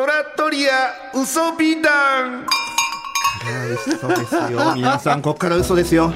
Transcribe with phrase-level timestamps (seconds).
[0.00, 2.46] トラットリア嘘美談。
[3.86, 4.72] 嘘ですよ。
[4.74, 6.14] 皆さんここから嘘ですよ。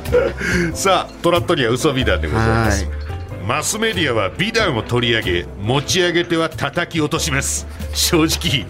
[0.73, 2.89] さあトラットリア嘘美談でございます。
[3.47, 7.67] マスメディアは美談を取り上げ持ち上げては叩き落とします。
[7.93, 8.65] 正直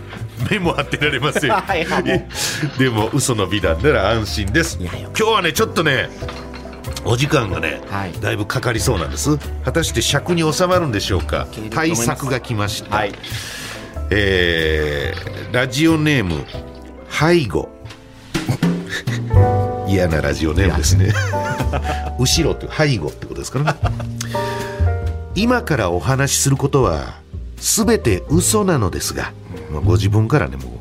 [0.50, 1.52] 目も当てられません。
[2.76, 4.78] でも嘘の美談なら安心です。
[4.80, 6.10] 今日はねちょっとね
[7.04, 8.12] お時間がね、はい。
[8.20, 9.38] だいぶかかりそうなんです。
[9.64, 11.46] 果たして尺に収まるんでしょうか？
[11.72, 13.12] 対策が来ました、はい
[14.16, 16.44] えーラジオネーム
[17.08, 17.68] 背後
[19.88, 21.14] 嫌なラジオネームですね。
[22.18, 23.78] 後ろって背後ってことですからね。
[25.36, 27.14] 今からお話しすることは
[27.56, 29.32] 全て嘘なのですが、
[29.70, 30.74] まあご自分からねもう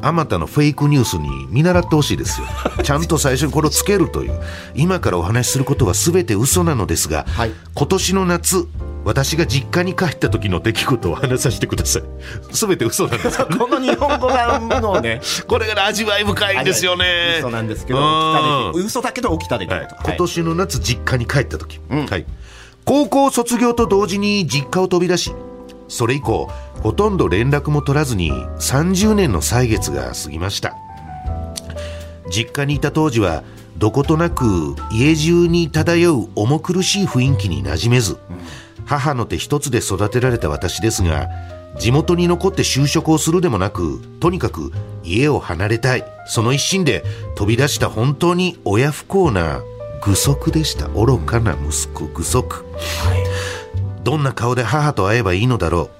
[0.00, 2.46] あまたのフェイクニュースに見習ってほしいですよ。
[2.84, 4.40] ちゃんと最初にこれをつけるという。
[4.76, 7.52] 今からお話しすることは全て嘘なのですが、はい。
[7.74, 8.68] 今年の夏
[9.08, 12.02] 私が実家に帰った時の出来事を話させてください。
[12.52, 15.22] 全て嘘なんですこの日本語がのね。
[15.48, 17.36] これが味わい深いんですよね。
[17.38, 18.72] 嘘なんですけどうん。
[18.74, 19.88] 起きた嘘だけど起きた出来はい。
[19.88, 22.06] 事、今年の夏実家に帰った時、うん。
[22.06, 22.26] はい、
[22.84, 25.32] 高校卒業と同時に実家を飛び出し
[25.88, 26.50] それ以降
[26.82, 30.74] ほとんど連絡も取らずに30年の歳月が過ぎました。
[32.30, 33.42] 実家にいた当時は
[33.78, 38.18] どことなく家中に漂う重苦しい雰囲気に馴染めず、
[38.88, 41.28] 母の手一つで育てられた私ですが
[41.78, 44.72] 地元に残って就職をするでもなくとにかく
[45.04, 46.04] 家を離れたい。
[46.26, 47.04] その一心で
[47.36, 49.60] 飛び出した本当に親不孝な
[50.02, 50.88] 愚足でした。
[50.88, 52.64] 愚かな息子愚足。
[54.02, 55.90] どんな顔で母と会えばいいのだろ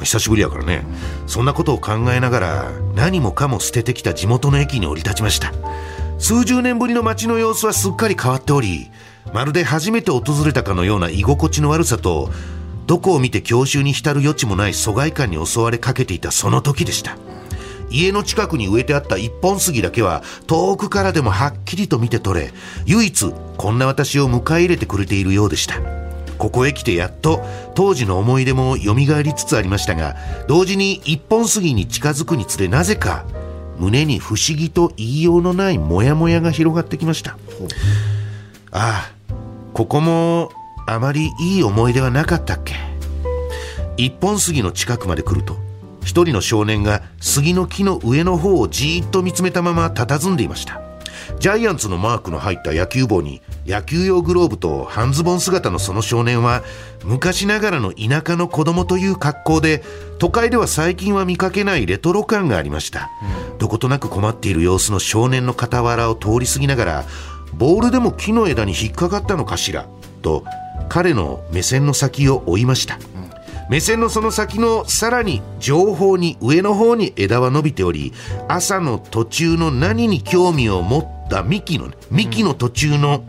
[0.00, 0.04] う。
[0.04, 0.86] 久しぶりやからね、
[1.26, 5.52] そんなことを考えながら何もかも捨ててきた地元の駅に降り立ちました。
[6.18, 8.90] 数十年ぶりの街の様子はすっかり変わっており
[9.32, 12.30] まるで初めて訪れたかのような居心地の悪さと
[12.86, 17.16] どこを見て郷愁に浸る余地もない疎外感に襲われかけていたその時でした。
[17.90, 22.52] 家の近くに植えてあった一本杉だけは遠くからでもはっきりと見て取れ
[22.84, 25.80] 唯一こんな私を迎え入れてくれているようでした。
[26.36, 27.42] ここへ来てやっと
[27.74, 33.24] 当時の思い出も蘇りつつありましたが同時に一本杉に近づくにつれなぜか
[33.78, 37.36] 胸に不思議と言いようのないモヤモヤが広がってきました。
[38.70, 39.17] ああ
[39.74, 40.50] ここも
[40.86, 42.74] あまりいい思い出はなかったっけ？
[43.96, 45.56] 一本杉の近くまで来ると
[46.02, 50.80] 一人の少年が杉の木の上の方をじーっと見つめたまま佇んでいました。
[51.40, 56.62] ジャイアンツのマークの入った野球帽に野球用グローブと半ズボン姿のその少年は
[57.04, 59.82] 昔ながらの田舎の子供という格好で
[60.18, 63.10] 都会では最近は見かけないレトロ感がありました、
[63.58, 67.04] どことなく困っている様子の少年の傍らを通り過ぎながら
[67.54, 69.86] ボールでも木の枝に引っかかったのかしら？
[70.22, 70.44] と
[70.88, 72.98] 彼の目線の先を追いました、
[73.68, 78.12] 目線のその先のさらに上方に上の方に枝は伸びており
[78.48, 83.24] 朝の途中の何に興味を持った幹の幹の途中の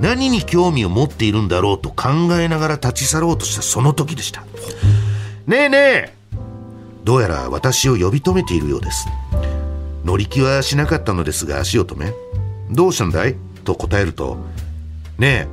[0.00, 2.10] 何に興味を持っているんだろうと考
[2.40, 4.42] えながら立ち去ろうとしたその時でした。
[5.46, 6.14] ねえねえ
[7.04, 9.06] どうやら私を呼び止めているようです。
[10.04, 12.12] 乗り気はしなかったのですが足を止め
[12.70, 13.36] どうしたんだい?
[13.64, 14.36] と答えると
[15.18, 15.48] ねえ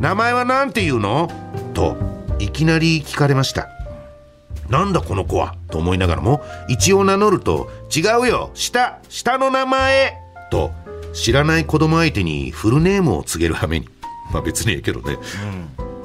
[0.00, 1.30] 名前は何て言うの?
[1.74, 1.96] と
[2.38, 3.68] いきなり聞かれました。
[4.70, 5.56] なんだこの子は?
[5.70, 10.16] と思いながらも一応名乗ると違うよ下下の名前
[10.50, 10.70] と
[11.12, 13.88] 知らない子供相手にフルネームを告げる羽目に。
[14.32, 15.18] まあ別にええけどね。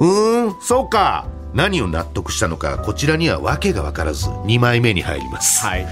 [0.00, 1.26] うーんそうか。
[1.54, 5.64] 何を納得したのかこちらには訳が分からず2枚目に入ります。
[5.64, 5.86] はい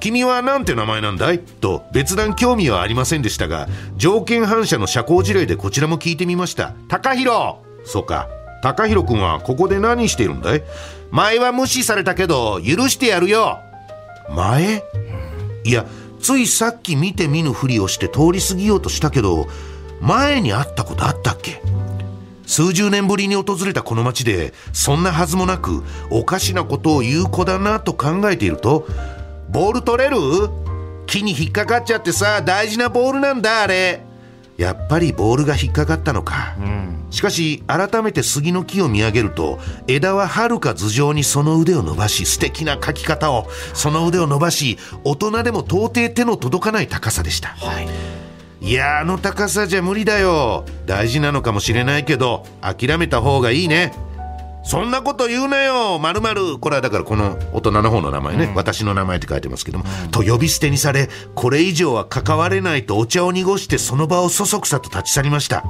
[0.00, 1.38] 君はなんて名前なんだい？
[1.38, 6.74] と別段興味はありませんでしたが条件反射の社交辞令でこちらも聞いてみました。
[6.88, 7.56] 高弘。
[7.84, 8.28] そうか。
[8.62, 10.62] 高弘君はここで何しているんだい？
[11.10, 13.58] 前は無視されたけど許してやるよ。
[14.34, 14.82] 前？
[15.64, 15.86] いや
[16.20, 19.46] ついさっき見て見ぬふりをして通り過ぎようとしたけど
[20.00, 21.62] 前に会ったことあったっけ？
[22.46, 28.86] 数十年ぶりに訪れたこの町でそんなはずもなくおかしなことを言う子だなと考えていると
[29.48, 30.16] ボール取れる？
[31.06, 34.02] 木に引っかかっちゃってさ大事なボールなんだあれ。
[34.58, 36.56] やっぱりボールが引っかかったのか、
[37.10, 47.54] しかし改めて杉の木を見上げると枝ははるか頭上にその腕を伸ばし素敵な描き方をその腕を伸ばし大人でも到底手の届かない高さでした、
[48.60, 48.72] い。
[48.72, 50.64] やあの高さじゃ無理だよ。
[50.86, 53.92] 大事なのかもしれないけど諦めた方がいいね
[54.68, 55.98] そんなこと言うなよ。
[55.98, 56.58] まるまる。
[56.58, 65.64] これはだからこの大人の方の名前ね、私の名前って書いてますけども、と呼び捨てにされこれ以上は関われないとお茶を濁してその場をそそくさと立ち去りました。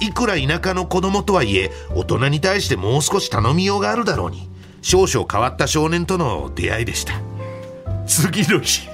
[0.00, 4.48] いくら田舎の子供とはいえ大人に対してもう少し頼みようがあるだろうに。
[4.80, 7.12] 少々変わった少年との出会いでした。
[8.06, 8.88] 次の日。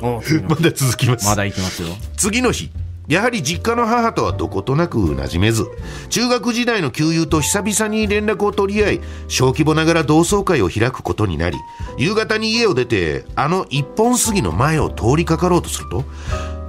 [0.48, 1.26] まだ続きます。
[1.26, 1.88] まだ行きますよ。
[2.16, 2.70] 次の日
[3.10, 5.66] やはり実家の母とはどことなく馴染めず
[6.10, 11.58] 中学時代の旧友と久々に連絡を取り合い小規模ながら同窓会を開くことになり
[11.98, 16.04] 夕方に家を出てあの一本杉の前を通りかかろうとすると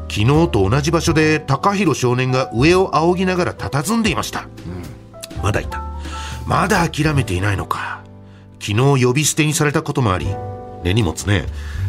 [0.09, 4.49] 昨日と同じ場所で高弘少年が上を仰ぎながら佇んでいました、
[5.41, 5.83] まだいた。
[6.45, 8.03] まだ諦めていないのか。
[8.59, 10.27] 昨日呼び捨てにされたこともあり
[10.83, 11.45] 根に持つね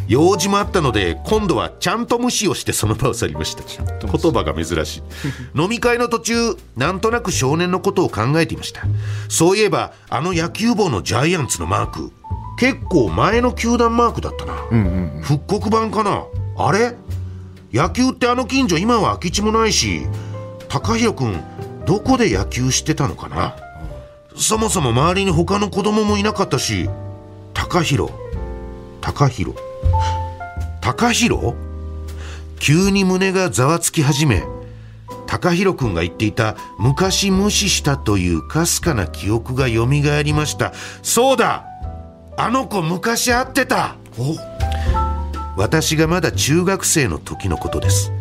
[0.08, 3.62] 用事もあったので今度はちゃんと無視をしてその場を去りました。
[4.06, 5.02] 言葉が珍しい。
[5.60, 6.34] 飲み会の途中
[6.76, 8.82] なんとなく少年のことを考えていました。
[9.28, 12.12] そういえばあの野球帽のジャイアンツのマーク
[12.58, 14.54] 結構前の球団マークだったな、
[15.22, 16.25] 復刻版かな。
[16.58, 16.94] あれ？
[17.72, 20.02] 野球ってあの近所今は空き地もないし
[20.69, 21.40] 高弘君
[21.87, 23.56] どこで野球してたのかな？
[24.37, 26.88] そもそも周りに他の子供もいなかったし
[27.55, 28.12] 高弘
[29.00, 29.56] 高弘
[30.94, 31.55] 高弘
[32.59, 34.44] 急に胸がざわつき始め
[35.27, 40.75] 高弘君が言っていた昔無視したというかすかな記憶がよみがえりました。
[41.03, 41.65] そうだ！
[42.37, 43.97] あの子昔会ってた。
[45.56, 48.12] 私がまだ中学生の時のことです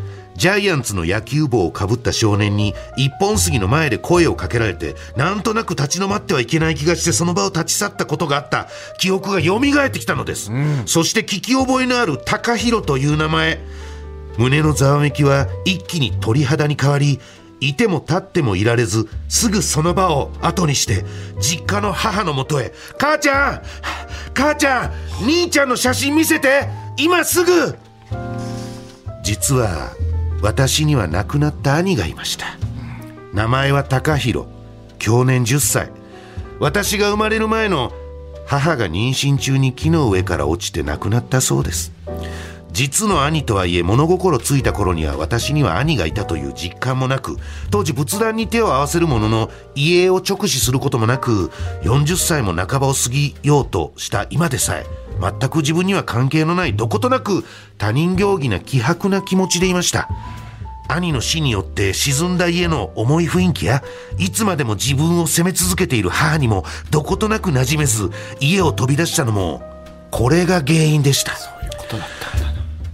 [0.42, 8.68] ジャイアンツの野球帽をかぶった少年に一本杉の前で声をかけられてなんとなく立ち止まってはいけない気がしてその場を立ち去ったことがあった。
[8.98, 10.50] 記憶が蘇ってきたのです、
[10.88, 13.60] そして聞き覚えのある高弘という名前。
[14.40, 17.20] 胸のざわめきは一気に鳥肌に変わり
[17.60, 21.06] いても立ってもいられずすぐその場を後にして
[21.40, 23.62] 実家の母のもとへ「母ちゃん！
[24.34, 24.88] 母ちゃ
[25.22, 25.28] ん！
[25.28, 26.68] 兄ちゃんの写真見せて！
[26.98, 27.76] 今すぐ!」
[29.22, 29.92] 実は
[30.42, 32.46] 私には亡くなった兄がいました。
[33.34, 34.48] 名前は高弘
[35.00, 35.92] 去年10歳。
[36.60, 37.92] 私が生まれる前の
[38.46, 41.92] 母が妊娠中に木の上から落ちて亡くなったそうです。
[42.72, 47.38] 実の兄とはいえ物心ついた頃には私には兄がいたという実感もなく
[47.70, 51.52] 当時仏壇に手を合わせるものの遺影を直視することもなく
[51.84, 54.86] 40歳も半ばを過ぎようとした今でさえ
[55.20, 57.44] 全く自分には関係のないどことなく
[57.78, 60.10] 他人行儀な希薄な気持ちでいました。
[60.88, 63.82] 兄の死によって沈んだ家の重い雰囲気や
[64.18, 69.62] いつまでも自分を責め続けている母にもどことなく馴染めず家を飛び出したのも
[70.12, 71.51] これが原因でした。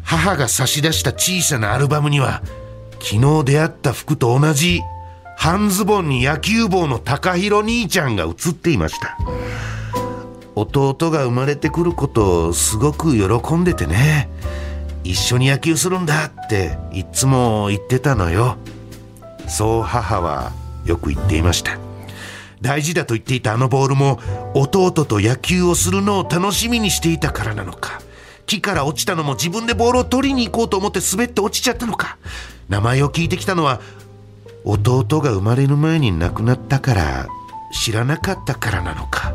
[0.07, 2.41] 母が差し出した小さなアルバムには
[3.01, 4.81] 昨日出会った服と同じ
[5.35, 9.17] 半ズボンに野球帽の高弘兄ちゃんが写っていました。
[10.55, 14.29] 弟が生まれてくることをすごく喜んでてね
[15.03, 18.55] 一緒に野球するんだっていつも言ってたのよ。
[19.49, 20.53] そう母は
[20.85, 21.77] よく言っていました。
[22.61, 24.21] 大事だと言っていたあのボールも
[24.55, 27.99] 弟と野球をするのを楽しみにしていたからなのか。
[28.47, 32.17] 木から落ちたのも自分でボールを取りに行こうと思って滑って落ちちゃったのか。
[32.69, 33.79] 名前を聞いてきたのは
[34.63, 37.27] 弟が生まれる前に亡くなったから
[37.71, 39.33] 知らなかったからなのか。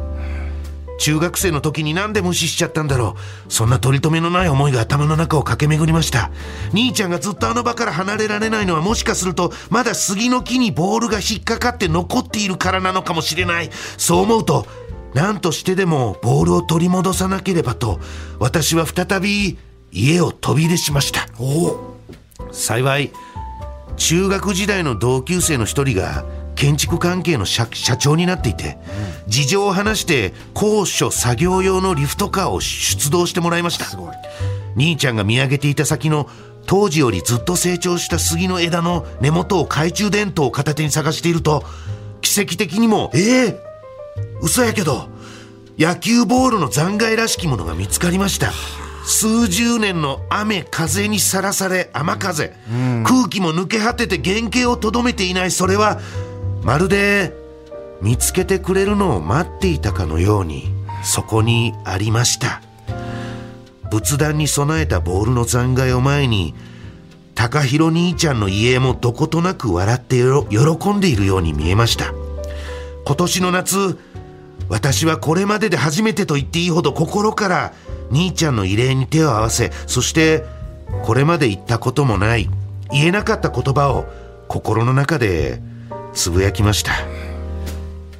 [0.99, 3.17] 中学生の時になんで無視しちゃったんだろ
[3.49, 3.53] う。
[3.53, 6.31] そんな取り留めのない思いが頭の中を駆け巡りました。
[6.73, 13.70] 兄ちゃんがずっとあの場から離れられないのはもしかするとまだ杉の木にボールが引っかかって残っているからなのかもしれない。
[13.99, 14.67] そう思うと
[15.14, 18.00] 何としてでもボールを取り戻さなければと
[18.38, 19.59] 私は再び
[19.93, 21.26] 家を飛び出しました。
[22.51, 23.13] 幸い
[23.96, 28.79] 中学時代の同級生の一人が建築関係の社社長になっていて、
[29.27, 33.86] 事情を話して高所作業用のリフトカーを出動してもらいました。
[34.77, 36.29] 兄ちゃんが見上げていた先の
[36.67, 41.65] 当時よりずっと成長した杉の枝の根元を懐中電灯を片手に探していると
[42.20, 43.60] 奇跡的にもええ
[44.41, 45.08] 嘘やけど
[45.82, 48.53] 野球ボールの残骸らしきものが見つかりました。
[49.05, 52.55] 数十年の雨風にさらされ雨風、
[53.03, 56.01] 空気も抜け果てて原型をとどめていないそれは
[56.62, 57.34] まるで
[58.01, 60.72] 見つけてくれるのを待っていたかのように
[61.03, 62.62] そこにありました。
[63.91, 66.55] 仏壇に備えたボールの残骸を前に
[67.34, 72.15] 高弘兄ちゃんの家もどことなく笑って喜んでいるように見えました。
[73.05, 73.98] 今年の夏
[74.69, 77.72] 私はこれまでで初めてと言っていいほど心から
[78.10, 80.44] 兄ちゃんの慰霊に手を合わせそして
[81.04, 82.48] これまで言ったこともない
[82.90, 84.06] 言えなかった言葉を
[84.48, 85.60] 心の中で
[86.12, 86.92] つぶやきました。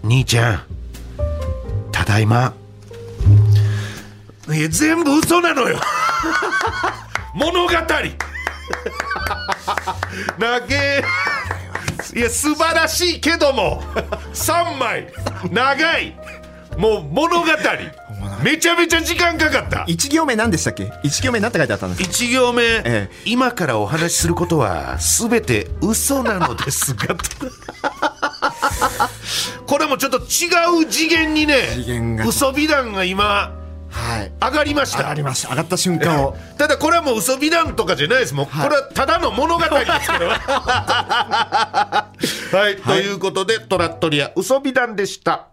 [0.03, 0.63] 兄ちゃん
[1.93, 2.55] ただいま。
[4.49, 5.79] いや全部嘘なのよ。
[7.35, 7.73] 物語。
[10.39, 11.05] なげ。
[12.15, 13.83] いや素晴らしいけども。
[14.33, 15.13] 3枚。
[15.51, 16.17] 長い
[16.79, 17.47] もう物語。
[18.43, 19.85] めちゃめちゃ時間かかった。
[19.87, 20.93] 一行目何でしたっけ？
[21.03, 22.09] 一行目何て書いてあったんですか？
[22.11, 24.97] 一行目、え今からお話しすることは
[25.29, 27.17] 全て嘘なのですが。
[29.67, 30.23] これもちょっと違
[30.83, 33.53] う次元にね嘘美談が今
[33.91, 34.33] はい。
[34.41, 34.99] 上がりました。
[35.01, 35.51] 上がりました。
[35.51, 36.35] 上がった瞬間を。
[36.57, 38.35] ただこれはもう嘘美談とかじゃないです。
[38.35, 38.69] もう、はい。
[38.69, 42.09] これはただの物語ですこれは。
[42.53, 45.49] はい、ということでトラットリア嘘美談でした